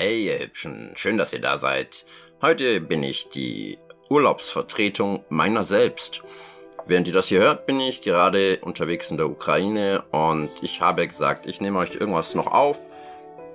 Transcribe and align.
Hey, 0.00 0.26
ihr 0.26 0.38
Hübschen, 0.38 0.92
schön, 0.94 1.18
dass 1.18 1.32
ihr 1.32 1.40
da 1.40 1.58
seid. 1.58 2.04
Heute 2.40 2.80
bin 2.80 3.02
ich 3.02 3.30
die 3.30 3.78
Urlaubsvertretung 4.08 5.24
meiner 5.28 5.64
selbst. 5.64 6.22
Während 6.86 7.08
ihr 7.08 7.12
das 7.12 7.26
hier 7.26 7.40
hört, 7.40 7.66
bin 7.66 7.80
ich 7.80 8.00
gerade 8.00 8.60
unterwegs 8.60 9.10
in 9.10 9.16
der 9.16 9.28
Ukraine 9.28 10.04
und 10.12 10.50
ich 10.62 10.80
habe 10.80 11.08
gesagt, 11.08 11.46
ich 11.46 11.60
nehme 11.60 11.80
euch 11.80 11.96
irgendwas 11.96 12.36
noch 12.36 12.46
auf, 12.46 12.78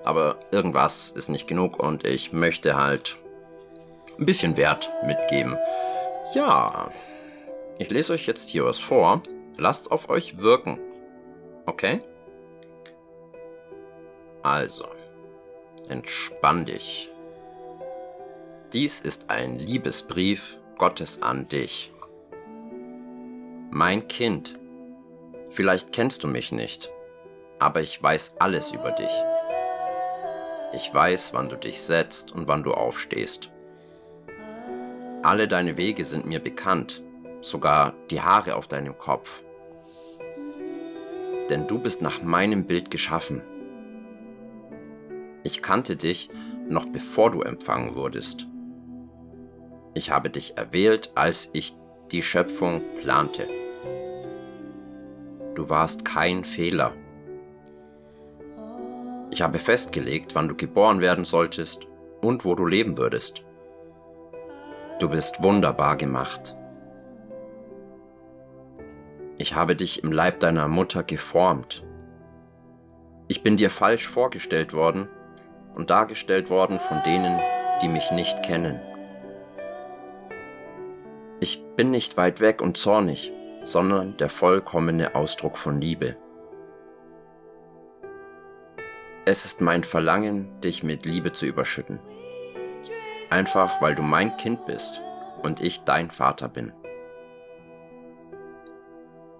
aber 0.04 0.38
irgendwas 0.52 1.12
ist 1.12 1.30
nicht 1.30 1.48
genug 1.48 1.80
und 1.80 2.06
ich 2.06 2.34
möchte 2.34 2.76
halt 2.76 3.16
ein 4.20 4.26
bisschen 4.26 4.58
Wert 4.58 4.90
mitgeben. 5.06 5.58
Ja, 6.36 6.92
ich 7.78 7.90
lese 7.90 8.12
euch 8.12 8.28
jetzt 8.28 8.50
hier 8.50 8.66
was 8.66 8.80
vor. 8.80 9.24
Lasst's 9.58 9.88
auf 9.90 10.10
euch 10.10 10.40
wirken. 10.40 10.78
Okay? 11.68 12.02
Also. 14.42 14.93
Entspann 15.90 16.66
dich. 16.66 17.12
Dies 18.72 19.02
ist 19.02 19.30
ein 19.30 19.60
Liebesbrief 19.60 20.58
Gottes 20.78 21.22
an 21.22 21.48
dich. 21.50 21.92
Mein 23.70 24.08
Kind, 24.08 24.58
vielleicht 25.52 25.92
kennst 25.92 26.24
du 26.24 26.28
mich 26.28 26.52
nicht, 26.52 26.90
aber 27.60 27.82
ich 27.82 28.02
weiß 28.02 28.36
alles 28.40 28.72
über 28.72 28.92
dich. 28.92 29.12
Ich 30.74 30.94
weiß, 30.94 31.34
wann 31.34 31.50
du 31.50 31.58
dich 31.58 31.82
setzt 31.82 32.32
und 32.32 32.48
wann 32.48 32.64
du 32.64 32.72
aufstehst. 32.72 33.52
Alle 35.22 35.48
deine 35.48 35.78
Wege 35.78 36.06
sind 36.06 36.26
mir 36.26 36.40
bekannt, 36.40 37.04
sogar 37.42 37.94
die 38.10 38.22
Haare 38.22 38.56
auf 38.56 38.68
deinem 38.68 38.98
Kopf. 38.98 39.44
Denn 41.50 41.68
du 41.68 41.78
bist 41.78 42.02
nach 42.02 42.22
meinem 42.22 42.66
Bild 42.66 42.90
geschaffen 42.90 43.42
ich 45.44 45.62
kannte 45.62 45.96
dich 45.96 46.30
noch 46.70 46.86
bevor 46.86 47.32
du 47.32 47.42
empfangen 47.42 47.96
wurdest. 47.96 48.48
Ich 49.94 50.10
habe 50.10 50.30
dich 50.30 50.58
erwählt, 50.58 51.12
als 51.16 51.50
ich 51.54 51.74
die 52.12 52.24
Schöpfung 52.24 52.82
plante. 53.02 53.48
Du 55.56 55.70
warst 55.70 56.06
kein 56.06 56.44
Fehler. 56.44 56.94
Ich 59.30 59.42
habe 59.42 59.60
festgelegt, 59.60 60.36
wann 60.36 60.48
du 60.48 60.56
geboren 60.56 61.00
werden 61.02 61.26
solltest 61.26 61.88
und 62.22 62.46
wo 62.46 62.56
du 62.56 62.66
leben 62.66 62.98
würdest. 62.98 63.44
Du 65.00 65.10
bist 65.10 65.44
wunderbar 65.44 65.98
gemacht. 65.98 66.56
Ich 69.38 69.56
habe 69.56 69.76
dich 69.76 70.04
im 70.04 70.12
Leib 70.12 70.40
deiner 70.40 70.68
Mutter 70.68 71.04
geformt. 71.04 71.84
Ich 73.28 73.44
bin 73.44 73.58
dir 73.58 73.70
falsch 73.70 74.08
vorgestellt 74.08 74.74
worden 74.74 75.10
und 75.76 75.90
dargestellt 75.90 76.50
worden 76.50 76.80
von 76.80 77.02
denen, 77.04 77.40
die 77.82 77.88
mich 77.88 78.12
nicht 78.12 78.44
kennen. 78.44 78.80
Ich 81.40 81.62
bin 81.76 81.92
nicht 81.92 82.16
weit 82.18 82.40
weg 82.40 82.62
und 82.62 82.78
zornig, 82.78 83.32
sondern 83.64 84.16
der 84.18 84.30
vollkommene 84.30 85.16
Ausdruck 85.16 85.58
von 85.58 85.82
Liebe. 85.82 86.16
Es 89.26 89.46
ist 89.46 89.62
mein 89.62 89.84
Verlangen, 89.84 90.62
dich 90.62 90.84
mit 90.84 91.06
Liebe 91.06 91.34
zu 91.34 91.46
überschütten. 91.46 92.00
Einfach 93.30 93.82
weil 93.82 93.96
du 93.96 94.04
mein 94.04 94.38
Kind 94.38 94.66
bist 94.66 95.02
und 95.42 95.62
ich 95.62 95.84
dein 95.84 96.12
Vater 96.12 96.50
bin. 96.50 96.72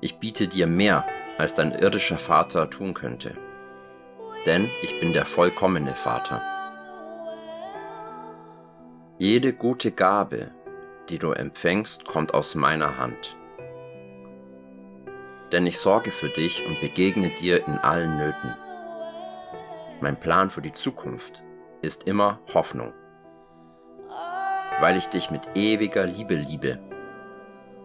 Ich 0.02 0.20
biete 0.20 0.48
dir 0.48 0.68
mehr, 0.68 1.06
als 1.38 1.54
dein 1.54 1.72
irdischer 1.72 2.18
Vater 2.18 2.70
tun 2.70 2.94
könnte 2.94 3.38
denn 4.46 4.70
ich 4.82 5.00
bin 5.00 5.14
der 5.14 5.26
vollkommene 5.26 5.94
Vater. 5.94 6.42
Jede 9.18 9.54
gute 9.54 9.92
Gabe, 9.92 10.52
die 11.10 11.20
du 11.20 11.32
empfängst, 11.32 12.06
kommt 12.06 12.34
aus 12.34 12.56
meiner 12.56 12.98
Hand. 12.98 13.38
Denn 15.52 15.68
ich 15.68 15.78
sorge 15.78 16.12
für 16.12 16.30
dich 16.30 16.66
und 16.68 16.82
begegne 16.82 17.30
dir 17.40 17.66
in 17.68 17.78
allen 17.78 18.18
Nöten. 18.18 18.56
Mein 20.02 20.20
Plan 20.20 20.50
für 20.50 20.62
die 20.62 20.74
Zukunft 20.74 21.44
ist 21.82 22.04
immer 22.04 22.40
Hoffnung, 22.54 22.92
weil 24.82 24.98
ich 24.98 25.08
dich 25.08 25.30
mit 25.30 25.42
ewiger 25.56 26.06
Liebe 26.06 26.36
liebe. 26.36 26.80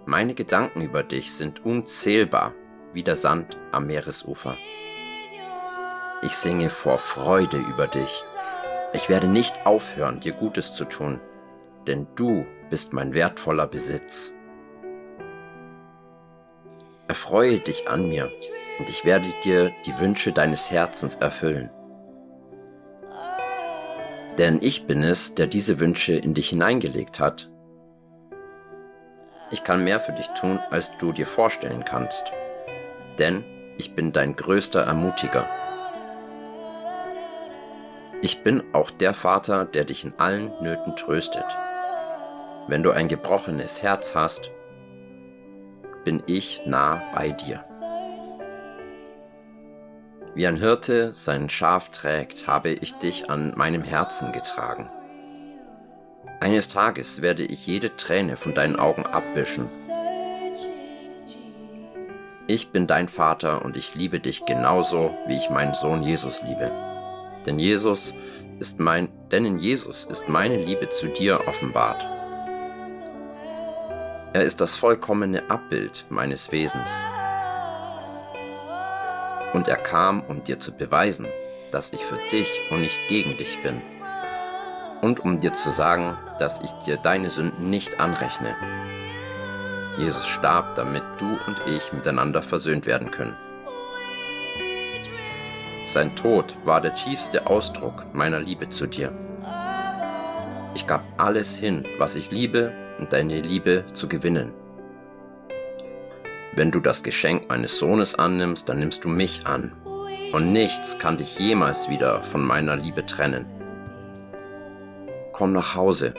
Meine 0.06 0.34
Gedanken 0.34 0.80
über 0.80 1.02
dich 1.02 1.34
sind 1.34 1.64
unzählbar 1.64 2.54
wie 2.94 3.02
der 3.02 3.16
Sand 3.16 3.58
am 3.70 3.86
Meeresufer. 3.86 4.56
Ich 6.22 6.36
singe 6.36 6.68
vor 6.68 6.98
Freude 6.98 7.58
über 7.58 7.86
dich. 7.86 8.24
Ich 8.92 9.08
werde 9.08 9.28
nicht 9.28 9.66
aufhören, 9.66 10.18
dir 10.18 10.32
Gutes 10.32 10.74
zu 10.74 10.84
tun, 10.84 11.20
denn 11.86 12.08
du 12.16 12.44
bist 12.70 12.92
mein 12.92 13.14
wertvoller 13.14 13.68
Besitz. 13.68 14.32
Erfreue 17.06 17.58
dich 17.58 17.88
an 17.88 18.08
mir, 18.08 18.30
und 18.78 18.88
ich 18.88 19.04
werde 19.04 19.26
dir 19.44 19.70
die 19.86 19.98
Wünsche 19.98 20.32
deines 20.32 20.70
Herzens 20.70 21.16
erfüllen. 21.16 21.70
Denn 24.38 24.58
ich 24.60 24.86
bin 24.86 25.02
es, 25.02 25.34
der 25.34 25.46
diese 25.46 25.78
Wünsche 25.78 26.14
in 26.14 26.34
dich 26.34 26.50
hineingelegt 26.50 27.20
hat. 27.20 27.48
Ich 29.50 29.64
kann 29.64 29.84
mehr 29.84 30.00
für 30.00 30.12
dich 30.12 30.28
tun, 30.38 30.58
als 30.70 30.96
du 30.98 31.12
dir 31.12 31.26
vorstellen 31.26 31.84
kannst. 31.84 32.32
Denn 33.18 33.44
ich 33.78 33.94
bin 33.94 34.12
dein 34.12 34.36
größter 34.36 34.82
Ermutiger. 34.82 35.46
Ich 38.20 38.42
bin 38.42 38.64
auch 38.72 38.90
der 38.90 39.14
Vater, 39.14 39.64
der 39.64 39.84
dich 39.84 40.04
in 40.04 40.12
allen 40.18 40.50
Nöten 40.60 40.96
tröstet. 40.96 41.44
Wenn 42.66 42.82
du 42.82 42.90
ein 42.90 43.06
gebrochenes 43.06 43.82
Herz 43.82 44.14
hast, 44.16 44.50
bin 46.04 46.24
ich 46.26 46.62
nah 46.66 47.00
bei 47.14 47.30
dir. 47.30 47.60
Wie 50.34 50.48
ein 50.48 50.56
Hirte 50.56 51.12
sein 51.12 51.48
Schaf 51.48 51.90
trägt, 51.90 52.48
habe 52.48 52.70
ich 52.70 52.94
dich 52.94 53.30
an 53.30 53.52
meinem 53.56 53.82
Herzen 53.82 54.32
getragen. 54.32 54.90
Eines 56.40 56.68
Tages 56.68 57.22
werde 57.22 57.44
ich 57.44 57.66
jede 57.66 57.96
Träne 57.96 58.36
von 58.36 58.52
deinen 58.52 58.76
Augen 58.76 59.06
abwischen. 59.06 59.68
Ich 62.48 62.72
bin 62.72 62.88
dein 62.88 63.08
Vater 63.08 63.64
und 63.64 63.76
ich 63.76 63.94
liebe 63.94 64.18
dich 64.18 64.44
genauso, 64.44 65.16
wie 65.26 65.36
ich 65.36 65.50
meinen 65.50 65.74
Sohn 65.74 66.02
Jesus 66.02 66.42
liebe. 66.42 66.87
Denn 67.48 67.58
Jesus 67.58 68.14
ist 68.58 68.78
mein, 68.78 69.08
denn 69.32 69.46
in 69.46 69.58
Jesus 69.58 70.04
ist 70.04 70.28
meine 70.28 70.58
Liebe 70.58 70.90
zu 70.90 71.06
dir 71.06 71.40
offenbart. 71.48 72.06
Er 74.34 74.44
ist 74.44 74.60
das 74.60 74.76
vollkommene 74.76 75.48
Abbild 75.48 76.04
meines 76.10 76.52
Wesens. 76.52 76.92
Und 79.54 79.66
er 79.66 79.78
kam, 79.78 80.22
um 80.24 80.44
dir 80.44 80.60
zu 80.60 80.72
beweisen, 80.72 81.26
dass 81.72 81.90
ich 81.94 82.04
für 82.04 82.18
dich 82.30 82.50
und 82.70 82.82
nicht 82.82 83.08
gegen 83.08 83.34
dich 83.38 83.62
bin. 83.62 83.80
Und 85.00 85.20
um 85.20 85.40
dir 85.40 85.54
zu 85.54 85.70
sagen, 85.70 86.18
dass 86.38 86.62
ich 86.62 86.72
dir 86.84 86.98
deine 86.98 87.30
Sünden 87.30 87.70
nicht 87.70 87.98
anrechne. 87.98 88.54
Jesus 89.96 90.26
starb, 90.26 90.76
damit 90.76 91.02
du 91.18 91.38
und 91.46 91.62
ich 91.66 91.94
miteinander 91.94 92.42
versöhnt 92.42 92.84
werden 92.84 93.10
können. 93.10 93.38
Sein 95.88 96.14
Tod 96.16 96.54
war 96.66 96.82
der 96.82 96.94
tiefste 96.94 97.46
Ausdruck 97.46 98.04
meiner 98.12 98.40
Liebe 98.40 98.68
zu 98.68 98.86
dir. 98.86 99.10
Ich 100.74 100.86
gab 100.86 101.02
alles 101.16 101.56
hin, 101.56 101.86
was 101.96 102.14
ich 102.14 102.30
liebe, 102.30 102.74
um 102.98 103.08
deine 103.08 103.40
Liebe 103.40 103.84
zu 103.94 104.06
gewinnen. 104.06 104.52
Wenn 106.54 106.70
du 106.70 106.80
das 106.80 107.02
Geschenk 107.02 107.48
meines 107.48 107.78
Sohnes 107.78 108.16
annimmst, 108.16 108.68
dann 108.68 108.80
nimmst 108.80 109.02
du 109.02 109.08
mich 109.08 109.46
an. 109.46 109.72
Und 110.34 110.52
nichts 110.52 110.98
kann 110.98 111.16
dich 111.16 111.38
jemals 111.38 111.88
wieder 111.88 112.20
von 112.20 112.44
meiner 112.44 112.76
Liebe 112.76 113.06
trennen. 113.06 113.46
Komm 115.32 115.54
nach 115.54 115.74
Hause 115.74 116.12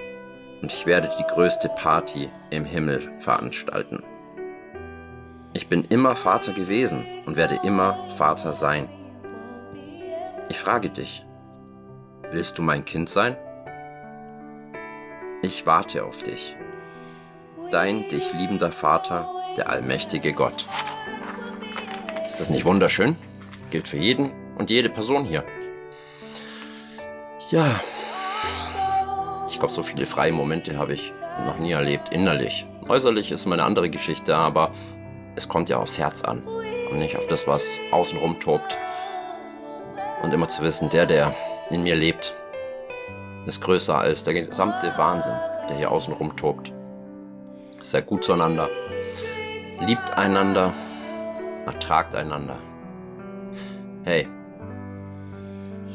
und 0.63 0.73
ich 0.73 0.87
werde 0.87 1.11
die 1.19 1.31
größte 1.31 1.69
Party 1.77 2.27
im 2.49 2.65
Himmel 2.65 3.07
veranstalten. 3.19 4.01
Ich 5.53 5.67
bin 5.67 5.83
immer 5.83 6.15
Vater 6.15 6.53
gewesen 6.53 7.05
und 7.27 7.35
werde 7.35 7.59
immer 7.63 7.95
Vater 8.17 8.51
sein. 8.51 8.89
Ich 10.49 10.59
frage 10.59 10.89
dich, 10.89 11.25
willst 12.31 12.57
du 12.57 12.61
mein 12.61 12.83
Kind 12.83 13.07
sein? 13.07 13.37
Ich 15.41 15.65
warte 15.65 16.03
auf 16.03 16.23
dich. 16.23 16.55
Dein 17.71 18.07
dich 18.09 18.33
liebender 18.33 18.71
Vater, 18.71 19.29
der 19.57 19.69
allmächtige 19.69 20.33
Gott. 20.33 20.65
Ist 22.25 22.39
das 22.39 22.49
nicht 22.49 22.65
wunderschön? 22.65 23.15
Gilt 23.69 23.87
für 23.87 23.97
jeden 23.97 24.31
und 24.57 24.69
jede 24.69 24.89
Person 24.89 25.23
hier. 25.23 25.43
Ja, 27.51 27.79
ich 29.49 29.59
glaube, 29.59 29.73
so 29.73 29.83
viele 29.83 30.05
freie 30.05 30.31
Momente 30.31 30.77
habe 30.77 30.93
ich 30.93 31.11
noch 31.45 31.59
nie 31.59 31.71
erlebt, 31.71 32.09
innerlich. 32.09 32.65
Äußerlich 32.87 33.31
ist 33.31 33.45
meine 33.45 33.63
andere 33.63 33.89
Geschichte, 33.89 34.35
aber 34.35 34.71
es 35.35 35.47
kommt 35.47 35.69
ja 35.69 35.77
aufs 35.77 35.97
Herz 35.99 36.23
an 36.23 36.41
und 36.89 36.99
nicht 36.99 37.17
auf 37.17 37.27
das, 37.27 37.45
was 37.45 37.77
außenrum 37.91 38.39
tobt 38.39 38.77
und 40.23 40.33
immer 40.33 40.49
zu 40.49 40.61
wissen, 40.61 40.89
der, 40.89 41.05
der 41.05 41.33
in 41.69 41.83
mir 41.83 41.95
lebt, 41.95 42.33
ist 43.45 43.61
größer 43.61 43.97
als 43.97 44.23
der 44.23 44.33
gesamte 44.33 44.91
Wahnsinn, 44.97 45.33
der 45.69 45.77
hier 45.77 45.91
außen 45.91 46.13
rumtobt. 46.13 46.71
Seid 47.81 48.05
gut 48.05 48.23
zueinander. 48.23 48.69
Liebt 49.81 50.17
einander. 50.17 50.73
Ertragt 51.65 52.15
einander. 52.15 52.57
Hey, 54.03 54.27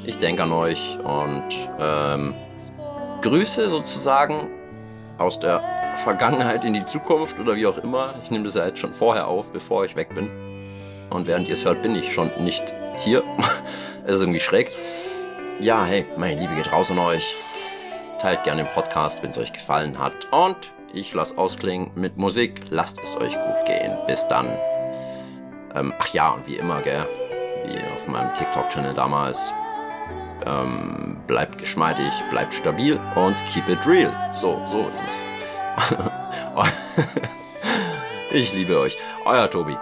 ich 0.04 0.18
denke 0.18 0.42
an 0.42 0.52
euch 0.52 0.98
und 1.02 1.44
ähm, 1.80 2.34
Grüße 3.22 3.70
sozusagen 3.70 4.48
aus 5.18 5.40
der 5.40 5.62
Vergangenheit 6.04 6.64
in 6.64 6.74
die 6.74 6.84
Zukunft 6.84 7.38
oder 7.38 7.56
wie 7.56 7.66
auch 7.66 7.78
immer. 7.78 8.14
Ich 8.22 8.30
nehme 8.30 8.44
das 8.44 8.54
ja 8.54 8.66
jetzt 8.66 8.78
schon 8.78 8.92
vorher 8.92 9.28
auf, 9.28 9.50
bevor 9.52 9.84
ich 9.84 9.96
weg 9.96 10.14
bin. 10.14 10.28
Und 11.10 11.26
während 11.26 11.48
ihr 11.48 11.54
es 11.54 11.64
hört, 11.64 11.82
bin 11.82 11.96
ich 11.96 12.12
schon 12.12 12.30
nicht 12.40 12.62
hier. 12.98 13.22
Es 14.06 14.16
ist 14.16 14.20
irgendwie 14.20 14.40
schräg. 14.40 14.68
Ja, 15.60 15.84
hey, 15.84 16.04
meine 16.18 16.38
Liebe 16.38 16.54
geht 16.54 16.70
raus 16.72 16.90
an 16.90 16.98
euch. 16.98 17.36
Teilt 18.20 18.44
gerne 18.44 18.64
den 18.64 18.72
Podcast, 18.72 19.22
wenn 19.22 19.30
es 19.30 19.38
euch 19.38 19.52
gefallen 19.52 19.98
hat. 19.98 20.12
Und 20.30 20.56
ich 20.92 21.14
lasse 21.14 21.38
ausklingen 21.38 21.90
mit 21.94 22.18
Musik. 22.18 22.60
Lasst 22.68 22.98
es 23.02 23.16
euch 23.16 23.34
gut 23.34 23.66
gehen. 23.66 23.92
Bis 24.06 24.26
dann. 24.28 24.46
Ähm, 25.74 25.94
ach 25.98 26.08
ja, 26.12 26.32
und 26.32 26.46
wie 26.46 26.56
immer, 26.56 26.82
gell? 26.82 27.06
Wie 27.66 27.76
auf 27.76 28.06
meinem 28.06 28.34
TikTok-Channel 28.34 28.92
damals. 28.92 29.52
Ähm, 30.44 31.16
bleibt 31.26 31.56
geschmeidig, 31.56 32.12
bleibt 32.30 32.54
stabil 32.54 33.00
und 33.14 33.36
keep 33.46 33.66
it 33.70 33.86
real. 33.86 34.12
So, 34.38 34.60
so 34.70 34.80
ist 34.88 35.02
es. 35.06 35.96
ich 38.32 38.52
liebe 38.52 38.78
euch. 38.78 38.98
Euer 39.24 39.50
Tobi. 39.50 39.78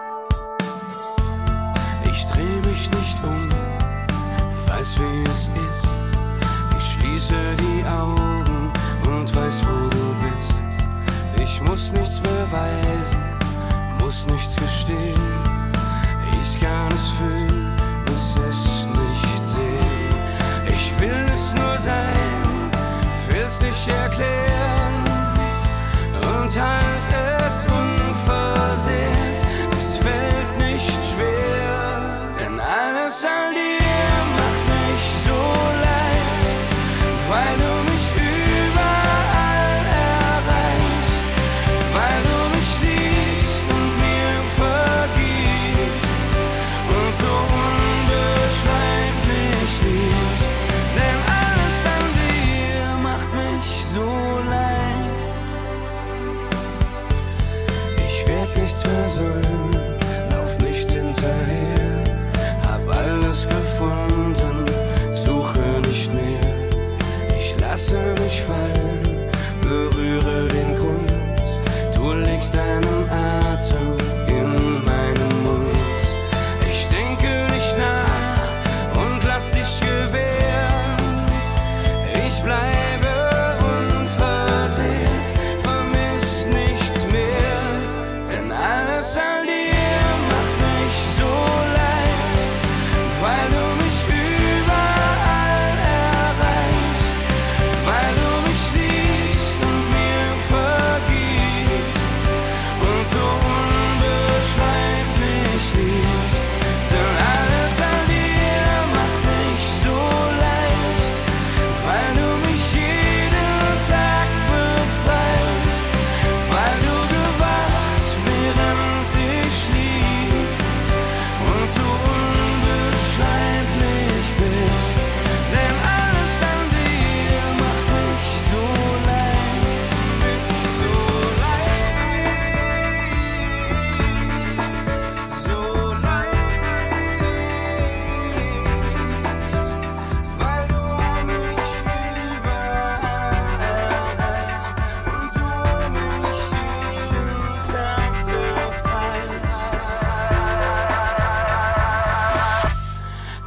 Wie 4.99 5.23
es 5.25 5.49
ist. 5.71 5.89
Ich 6.79 6.85
schließe 6.93 7.57
die 7.57 7.85
Augen 7.87 8.73
und 9.05 9.37
weiß, 9.37 9.55
wo 9.65 9.89
du 9.89 10.15
bist. 10.23 10.61
Ich 11.43 11.61
muss 11.61 11.93
nichts 11.93 12.21
beweisen, 12.21 13.23
muss 14.01 14.27
nichts 14.27 14.55
gestehen. 14.57 15.21
Ich 16.43 16.61
kann 16.61 16.89
es 16.89 17.09
fühlen, 17.19 17.73
muss 18.07 18.37
es 18.49 18.87
nicht 18.87 19.43
sehen. 19.55 20.75
Ich 20.77 21.01
will 21.01 21.27
es 21.33 21.55
nur 21.55 21.79
sein, 21.79 22.22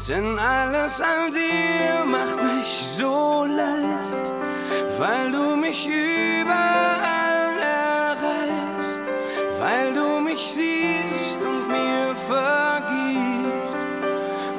Denn 0.08 0.38
alles 0.38 1.02
an 1.02 1.34
dir 1.34 2.06
macht 2.06 2.40
mich 2.44 2.86
so 2.96 3.44
leicht, 3.44 4.32
weil 5.00 5.32
du 5.32 5.56
mich 5.56 5.88
überall 5.88 7.58
erreichst, 7.58 9.02
weil 9.58 9.96
du 9.96 10.20
mich 10.20 10.52
siehst 10.52 11.42
und 11.42 11.68
mir 11.68 12.16
vergibst 12.28 13.76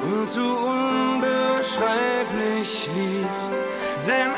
und 0.03 0.35
du 0.35 0.57
unbeschreiblich 0.67 2.89
liebst. 2.93 3.53
Denn 4.05 4.33